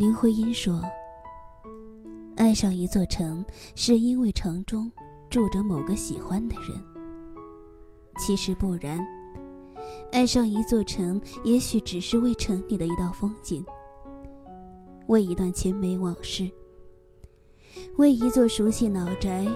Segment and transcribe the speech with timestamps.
[0.00, 0.80] 林徽因说
[2.34, 3.44] ：“爱上一座城，
[3.74, 4.90] 是因为城中
[5.28, 6.82] 住着某个喜欢的人。
[8.18, 8.98] 其实不然，
[10.10, 13.62] 爱上一座城，也许只是为城里的一道风景，
[15.08, 16.50] 为一段青梅往事，
[17.98, 19.46] 为一座熟悉老宅，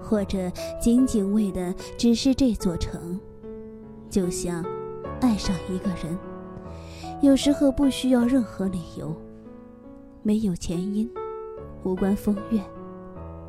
[0.00, 0.50] 或者
[0.80, 3.20] 仅仅为的只是这座城。
[4.08, 4.64] 就像
[5.20, 6.18] 爱上一个人，
[7.20, 9.14] 有时候不需要任何理由。”
[10.24, 11.10] 没有前因，
[11.82, 12.62] 无关风月，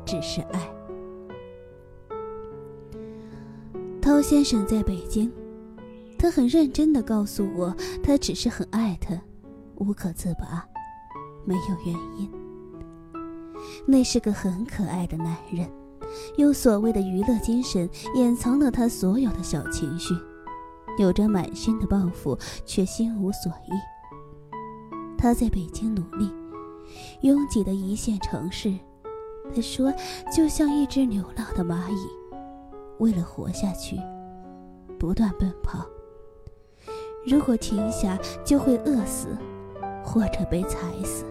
[0.04, 0.68] 只是爱。
[4.02, 5.30] 涛先生在北京，
[6.18, 9.14] 他很认真的告诉我，他只是很爱他，
[9.76, 10.66] 无可自拔，
[11.44, 12.28] 没有原因。
[13.86, 15.70] 那是个很可爱的男人，
[16.38, 20.12] 用所谓的娱乐精神，掩藏了他所有的小情绪，
[20.98, 22.36] 有着满心的抱负，
[22.66, 23.72] 却心无所依。
[25.16, 26.43] 他在北京努力。
[27.22, 28.72] 拥挤的一线城市，
[29.54, 29.92] 他说，
[30.34, 32.08] 就像一只流浪的蚂蚁，
[32.98, 33.98] 为了活下去，
[34.98, 35.86] 不断奔跑。
[37.26, 39.28] 如果停下，就会饿死，
[40.04, 41.24] 或者被踩死。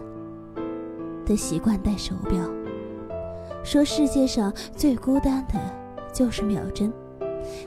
[1.24, 2.38] 他习惯戴手表，
[3.62, 5.54] 说世界上最孤单的
[6.12, 6.92] 就是秒针，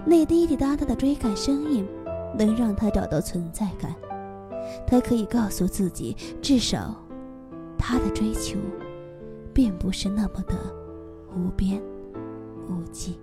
[0.06, 1.88] 那滴滴答答的追赶声音，
[2.38, 3.96] 能让他找到存在感。
[4.86, 6.94] 他可以告诉自己，至少。
[7.90, 8.60] 他的追求，
[9.54, 10.56] 并不是那么的
[11.34, 11.82] 无边
[12.68, 13.18] 无际。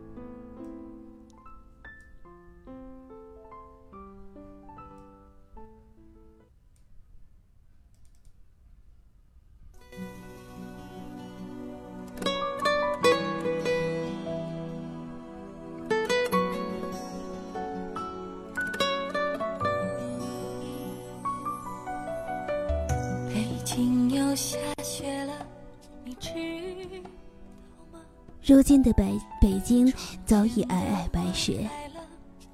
[28.42, 29.92] 如今的北北京
[30.26, 31.70] 早已皑皑白雪，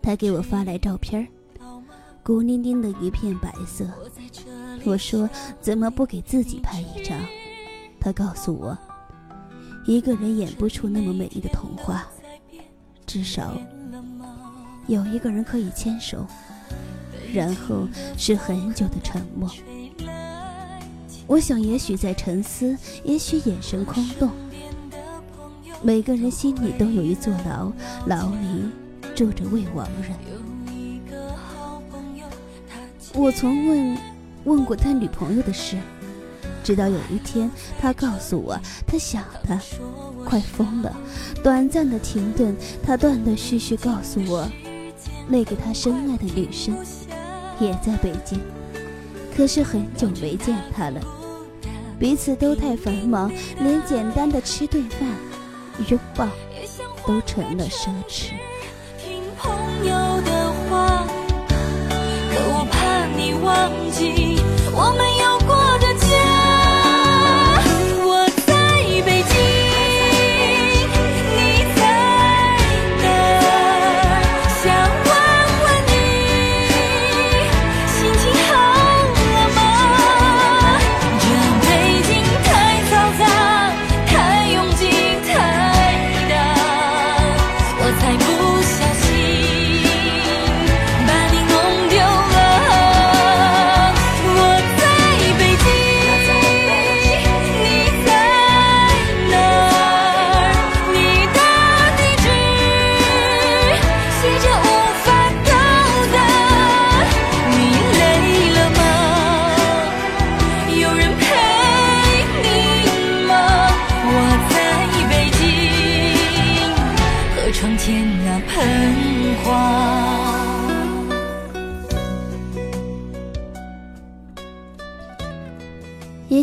[0.02, 1.26] 他给我发来照片
[2.22, 3.86] 孤零零的一片白色。
[4.84, 5.28] 我说
[5.60, 7.18] 怎么不给自己拍一张？
[7.98, 8.76] 他告诉我，
[9.86, 12.06] 一个人演不出那么美丽的童话，
[13.06, 13.56] 至少
[14.86, 16.26] 有一个人可以牵手，
[17.32, 19.50] 然后是很久的沉默。
[21.30, 24.28] 我想，也许在沉思，也许眼神空洞。
[25.80, 27.70] 每个人心里都有一座牢，
[28.06, 28.68] 牢里
[29.14, 30.10] 住着未亡人。
[33.14, 33.96] 我从问
[34.42, 35.76] 问过他女朋友的事，
[36.64, 37.48] 直到有一天，
[37.80, 39.56] 他告诉我，他想他，
[40.24, 40.92] 快疯了。
[41.44, 44.48] 短暂的停顿，他断断续续告诉我，
[45.28, 46.76] 那个他深爱的女生
[47.60, 48.40] 也在北京，
[49.36, 51.00] 可是很久没见他了，
[52.00, 55.00] 彼此都太繁忙，连简单的吃顿饭。
[55.88, 56.26] 拥抱
[57.06, 58.30] 都成了奢侈。
[58.98, 59.50] 听朋
[59.86, 61.06] 友的话，
[62.30, 64.40] 可我怕你忘记
[64.72, 65.39] 我们有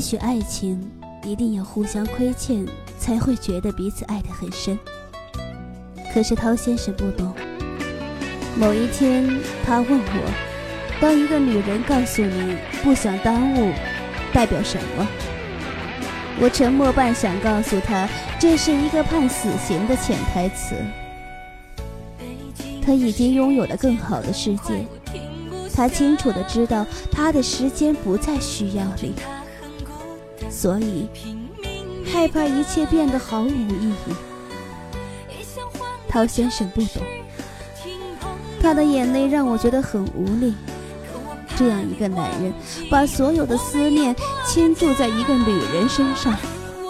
[0.09, 0.89] 许爱情
[1.25, 2.65] 一定要互相亏欠，
[2.98, 4.80] 才会觉得彼此爱得很深。
[6.13, 7.33] 可是涛先生不懂。
[8.57, 9.30] 某一天，
[9.65, 10.31] 他问我
[11.01, 13.74] ：“当一个女人告诉你不想耽误，
[14.31, 15.06] 代表什么？”
[16.39, 18.07] 我沉默半晌，告诉他
[18.39, 20.74] ：“这是一个判死刑的潜台词。
[22.81, 24.88] 他已经拥有了更好的世界，
[25.75, 29.13] 他清楚的知道他的时间不再需要你。”
[30.59, 31.07] 所以，
[32.12, 34.15] 害怕一切变得毫无意义。
[36.09, 37.04] 陶先生不懂，
[38.59, 40.56] 他的眼泪让我觉得很无力。
[41.56, 42.51] 这样一个男人，
[42.89, 44.15] 把所有的思念
[44.48, 46.36] 倾注在一个女人身上，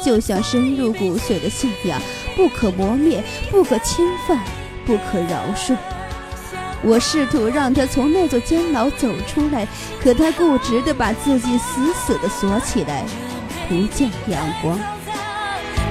[0.02, 2.00] 就像深入骨髓的信仰，
[2.38, 3.22] 不可磨灭，
[3.52, 4.42] 不可侵犯，
[4.86, 5.76] 不可饶恕。
[6.84, 9.68] 我试图让他从那座监牢走出来，
[10.02, 13.04] 可他固执地把自己死死地锁起来，
[13.70, 14.80] 不见阳光。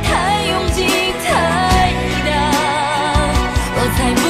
[0.03, 0.09] 太
[0.47, 0.87] 拥挤，
[1.27, 1.93] 太
[2.25, 2.29] 大，
[3.77, 4.21] 我才不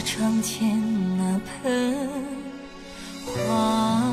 [0.00, 0.80] 窗前
[1.16, 2.08] 那盆
[3.26, 4.12] 花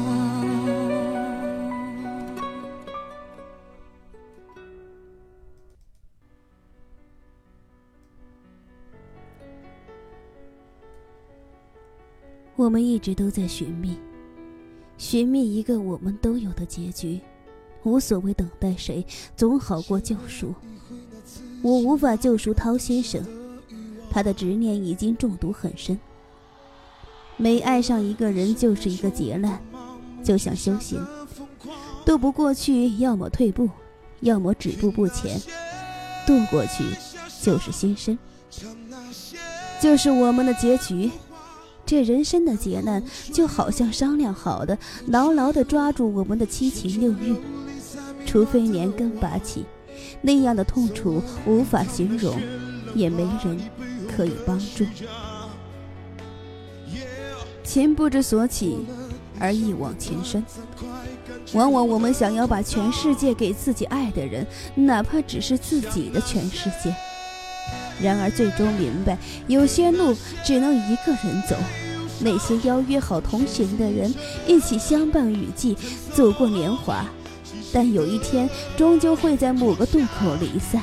[12.56, 13.98] 我们一直都在寻觅，
[14.98, 17.22] 寻觅一个我们都有的结局，
[17.84, 19.06] 无所谓等待谁，
[19.36, 20.54] 总好过救赎。
[21.64, 23.24] 我无法救赎涛先生，
[24.10, 26.00] 他的执念已经中毒很深。
[27.38, 29.62] 每爱上一个人就是一个劫难，
[30.24, 31.06] 就像修行，
[32.06, 33.70] 渡不过去，要么退步，
[34.22, 35.40] 要么止步不前。
[36.28, 36.84] 渡过去
[37.42, 38.18] 就是新生，
[39.82, 41.10] 就是我们的结局。
[41.86, 44.78] 这人生的劫难，就好像商量好的，
[45.08, 47.36] 牢牢地抓住我们的七情六欲，
[48.28, 49.66] 除非连根拔起，
[50.22, 52.40] 那样的痛楚无法形容，
[52.94, 53.60] 也没人
[54.20, 54.86] 可以帮助。
[57.64, 58.86] 情不知所起，
[59.40, 60.44] 而一往情深。
[61.54, 64.46] 往往我们想要把全世界给自己爱的人，
[64.76, 66.94] 哪怕只是自己的全世界。
[68.02, 69.18] 然而，最终明白，
[69.48, 70.14] 有些路
[70.44, 71.56] 只能一个人走。
[72.20, 74.14] 那些邀约好同行的人，
[74.46, 75.78] 一起相伴雨季，
[76.14, 77.06] 走过年华，
[77.72, 80.82] 但有一天，终究会在某个渡口离散。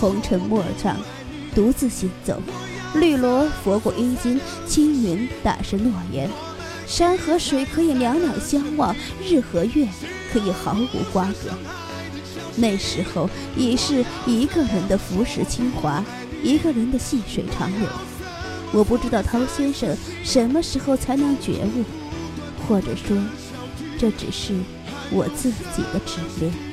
[0.00, 0.96] 红尘陌上，
[1.54, 2.40] 独自行走。
[2.94, 6.28] 绿萝拂过衣襟，青云打湿诺言。
[6.86, 9.86] 山和水可以两两相望，日和月
[10.32, 11.50] 可以毫无瓜葛。
[12.56, 16.02] 那时候已是一个人的浮世清华，
[16.42, 17.88] 一个人的细水长流。
[18.72, 21.84] 我不知道涛先生什么时候才能觉悟，
[22.66, 23.16] 或者说，
[23.98, 24.54] 这只是
[25.10, 26.67] 我自己的执念。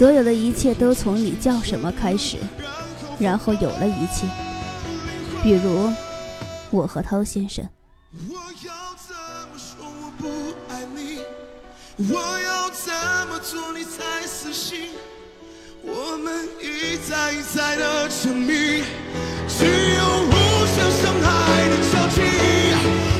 [0.00, 2.38] 所有的一切都从你叫什么开始，
[3.18, 4.26] 然后有了一切。
[5.42, 5.92] 比如，
[6.70, 7.62] 我和涛先生。
[8.30, 8.34] 我
[8.66, 9.14] 要怎
[9.52, 10.26] 么说我不
[10.72, 11.18] 爱你？
[12.10, 12.90] 我要怎
[13.28, 14.88] 么做你才死心？
[15.82, 18.82] 我们一再一再的证明，
[19.48, 20.32] 只有互
[20.64, 22.22] 相伤害的交集。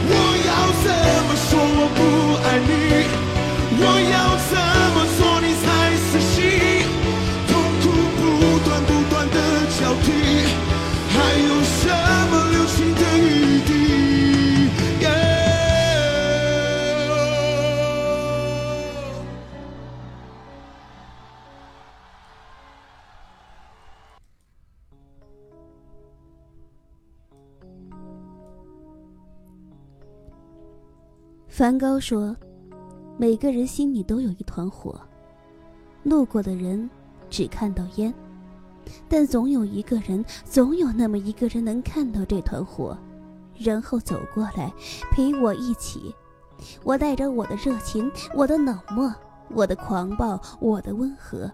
[0.08, 0.14] 我
[0.48, 0.88] 要怎
[1.28, 1.98] 么说我不
[2.48, 2.89] 爱你？
[31.60, 32.34] 梵高说
[33.20, 34.98] ：“每个人心里都有一团火，
[36.04, 36.88] 路过的人
[37.28, 38.14] 只看到烟，
[39.10, 42.96] 但总有一个人，总有那么一个人能看到这团火，
[43.58, 44.72] 然后走过来
[45.10, 46.14] 陪我一起。
[46.82, 49.14] 我带着我的热情，我的冷漠，
[49.50, 51.52] 我的狂暴，我的温和，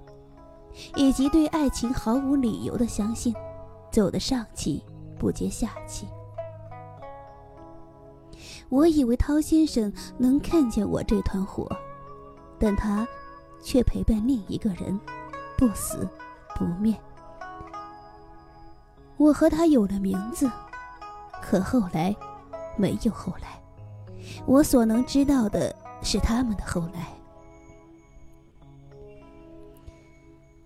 [0.94, 3.34] 以及对爱情毫无理由的相信，
[3.90, 4.84] 走得上气
[5.18, 6.06] 不接下气。”
[8.68, 11.68] 我以为涛先生能看见我这团火，
[12.58, 13.06] 但他
[13.62, 14.99] 却陪伴另一个人，
[15.56, 16.08] 不死
[16.54, 16.94] 不灭。
[19.16, 20.50] 我和他有了名字，
[21.40, 22.14] 可后来
[22.76, 23.61] 没有后来。
[24.44, 27.08] 我所能知道的是他们的后来。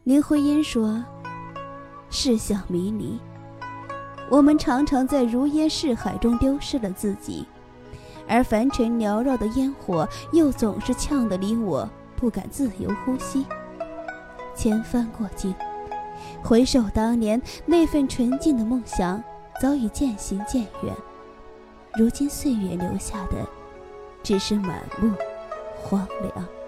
[0.05, 1.05] 林徽因说
[2.09, 3.21] ：“世相迷离，
[4.31, 7.47] 我们常常在如烟似海中丢失了自己。”
[8.31, 13.45] 而凡尘缭绕的烟火，又总是呛得离我不敢自由呼吸。
[14.55, 15.53] 千帆过尽，
[16.41, 19.21] 回首当年那份纯净的梦想，
[19.61, 20.95] 早已渐行渐远。
[21.97, 23.45] 如今岁月留下的，
[24.23, 25.13] 只是满目
[25.83, 26.60] 荒凉。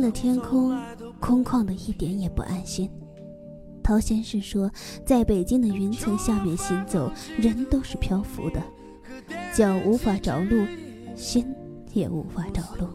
[0.00, 0.78] 的天空
[1.18, 2.90] 空旷的一点也不安心。
[3.82, 4.70] 陶先生说，
[5.04, 8.62] 在北京的云层下面行走，人都是漂浮的，
[9.52, 10.64] 脚无法着陆，
[11.16, 11.46] 心
[11.92, 12.86] 也无法着陆。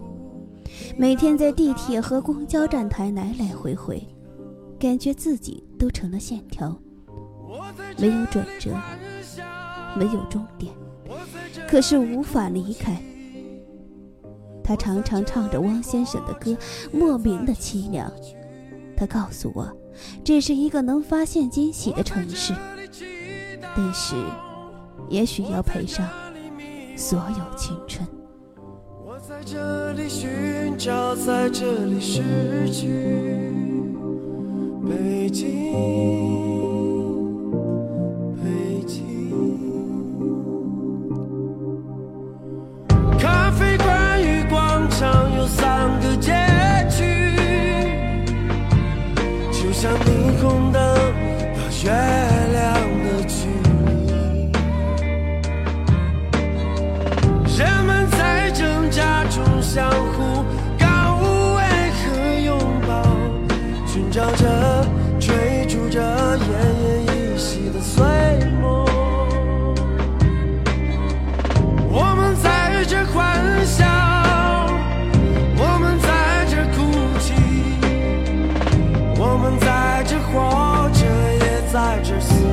[0.97, 4.01] 每天在地铁和公交站台来来回回，
[4.79, 6.77] 感觉自己都成了线条，
[7.97, 8.71] 没有转折，
[9.97, 10.73] 没有终点，
[11.67, 13.01] 可是无法离开。
[14.65, 16.57] 他常常唱着汪先生的歌，
[16.91, 18.11] 莫名的凄凉。
[18.97, 19.71] 他告诉我，
[20.23, 22.53] 这是一个能发现惊喜的城市，
[23.75, 24.15] 但是，
[25.07, 26.09] 也许要赔上
[26.95, 28.07] 所有青春。
[29.05, 33.53] 我在这里寻找，在这里失去，
[34.89, 36.54] 北京。
[49.85, 50.81] 像霓虹灯
[51.53, 52.34] 摇曳。
[82.03, 82.44] 行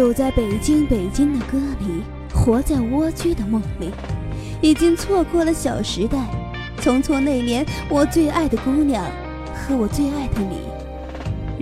[0.00, 2.02] 走在北京，北京的歌里，
[2.32, 3.90] 活在蜗居的梦里，
[4.62, 6.16] 已经错过了小时代。
[6.80, 9.04] 匆匆那年，我最爱的姑娘
[9.52, 10.56] 和我最爱的你。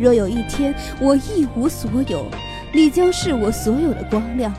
[0.00, 2.26] 若有一天我一无所有，
[2.72, 4.54] 你将是我所有的光亮。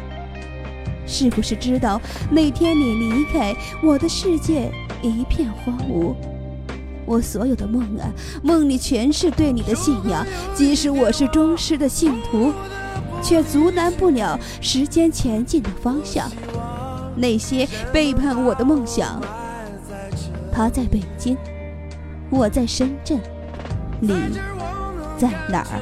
[1.08, 4.70] 是不是知道那天你离开，我的世界
[5.02, 6.14] 一片荒芜？
[7.06, 8.12] 我所有的梦啊，
[8.44, 12.52] 梦里全是对你的信仰，即使我是忠实的信徒。
[13.22, 16.30] 却阻拦不了时间前进的方向。
[17.16, 19.22] 那些背叛我的梦想，
[20.52, 21.38] 他在北京，
[22.30, 23.20] 我在深圳，
[24.00, 24.14] 你
[25.18, 25.82] 在哪儿？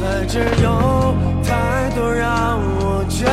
[0.00, 3.26] 在这有太多让我眷